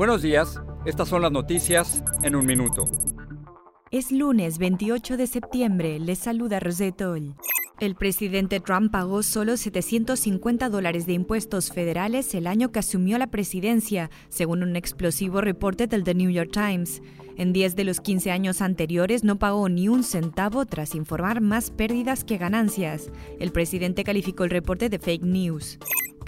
Buenos 0.00 0.22
días, 0.22 0.58
estas 0.86 1.10
son 1.10 1.20
las 1.20 1.30
noticias 1.30 2.02
en 2.22 2.34
un 2.34 2.46
minuto. 2.46 2.86
Es 3.90 4.10
lunes 4.10 4.56
28 4.56 5.18
de 5.18 5.26
septiembre, 5.26 6.00
les 6.00 6.20
saluda 6.20 6.58
Rosetol. 6.58 7.34
El 7.80 7.96
presidente 7.96 8.60
Trump 8.60 8.92
pagó 8.92 9.22
solo 9.22 9.58
750 9.58 10.70
dólares 10.70 11.04
de 11.04 11.12
impuestos 11.12 11.70
federales 11.70 12.34
el 12.34 12.46
año 12.46 12.72
que 12.72 12.78
asumió 12.78 13.18
la 13.18 13.26
presidencia, 13.26 14.08
según 14.30 14.62
un 14.62 14.74
explosivo 14.74 15.42
reporte 15.42 15.86
del 15.86 16.02
The 16.02 16.14
New 16.14 16.30
York 16.30 16.50
Times. 16.50 17.02
En 17.36 17.52
10 17.52 17.76
de 17.76 17.84
los 17.84 18.00
15 18.00 18.30
años 18.30 18.62
anteriores 18.62 19.22
no 19.22 19.38
pagó 19.38 19.68
ni 19.68 19.90
un 19.90 20.02
centavo 20.02 20.64
tras 20.64 20.94
informar 20.94 21.42
más 21.42 21.70
pérdidas 21.70 22.24
que 22.24 22.38
ganancias. 22.38 23.10
El 23.38 23.52
presidente 23.52 24.02
calificó 24.02 24.44
el 24.44 24.50
reporte 24.50 24.88
de 24.88 24.98
fake 24.98 25.24
news. 25.24 25.78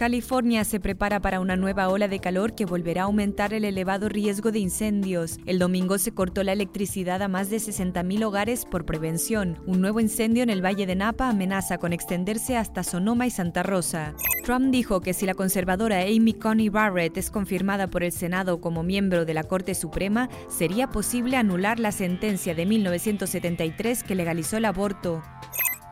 California 0.02 0.64
se 0.64 0.80
prepara 0.80 1.20
para 1.20 1.38
una 1.38 1.54
nueva 1.54 1.88
ola 1.88 2.08
de 2.08 2.18
calor 2.18 2.56
que 2.56 2.64
volverá 2.64 3.02
a 3.02 3.04
aumentar 3.04 3.54
el 3.54 3.64
elevado 3.64 4.08
riesgo 4.08 4.50
de 4.50 4.58
incendios. 4.58 5.38
El 5.46 5.60
domingo 5.60 5.96
se 5.96 6.12
cortó 6.12 6.42
la 6.42 6.50
electricidad 6.50 7.22
a 7.22 7.28
más 7.28 7.50
de 7.50 7.58
60.000 7.58 8.24
hogares 8.24 8.64
por 8.64 8.84
prevención. 8.84 9.62
Un 9.64 9.80
nuevo 9.80 10.00
incendio 10.00 10.42
en 10.42 10.50
el 10.50 10.60
Valle 10.60 10.86
de 10.86 10.96
Napa 10.96 11.28
amenaza 11.28 11.78
con 11.78 11.92
extenderse 11.92 12.56
hasta 12.56 12.82
Sonoma 12.82 13.28
y 13.28 13.30
Santa 13.30 13.62
Rosa. 13.62 14.16
Trump 14.44 14.72
dijo 14.72 15.00
que 15.02 15.14
si 15.14 15.24
la 15.24 15.34
conservadora 15.34 16.00
Amy 16.00 16.32
Coney 16.32 16.68
Barrett 16.68 17.16
es 17.16 17.30
confirmada 17.30 17.86
por 17.86 18.02
el 18.02 18.10
Senado 18.10 18.60
como 18.60 18.82
miembro 18.82 19.24
de 19.24 19.34
la 19.34 19.44
Corte 19.44 19.76
Suprema, 19.76 20.28
sería 20.48 20.88
posible 20.88 21.36
anular 21.36 21.78
la 21.78 21.92
sentencia 21.92 22.56
de 22.56 22.66
1973 22.66 24.02
que 24.02 24.16
legalizó 24.16 24.56
el 24.56 24.64
aborto. 24.64 25.22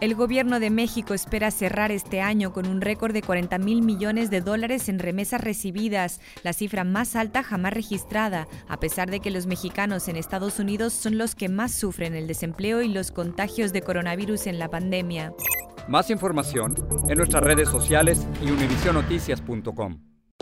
El 0.01 0.15
gobierno 0.15 0.61
de 0.61 0.71
México 0.71 1.13
espera 1.13 1.51
cerrar 1.51 1.93
este 1.93 2.23
año 2.23 2.55
con 2.55 2.67
un 2.67 2.81
récord 2.81 3.13
de 3.13 3.21
40 3.21 3.59
mil 3.59 3.83
millones 3.83 4.31
de 4.31 4.41
dólares 4.41 4.89
en 4.89 4.99
remesas 4.99 5.43
recibidas, 5.43 6.23
la 6.43 6.55
cifra 6.55 6.85
más 6.85 7.17
alta 7.17 7.43
jamás 7.43 7.75
registrada, 7.75 8.49
a 8.67 8.81
pesar 8.81 9.11
de 9.11 9.21
que 9.21 9.31
los 9.31 9.47
mexicanos 9.47 10.09
en 10.09 10.17
Estados 10.17 10.59
Unidos 10.59 10.95
son 10.95 11.19
los 11.19 11.35
que 11.35 11.51
más 11.51 11.73
sufren 11.73 12.15
el 12.15 12.27
desempleo 12.27 12.81
y 12.81 12.89
los 12.89 13.11
contagios 13.11 13.75
de 13.75 13.83
coronavirus 13.83 14.47
en 14.47 14.59
la 14.59 14.71
pandemia. 14.71 15.35
Más 15.87 16.09
información 16.09 16.75
en 17.07 17.19
nuestras 17.19 17.43
redes 17.43 17.69
sociales 17.69 18.27
y 18.43 18.51
univisionoticias.com. 18.51 20.10